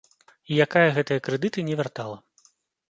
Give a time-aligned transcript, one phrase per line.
[0.53, 2.17] І якая гэтыя крэдыты не вяртала.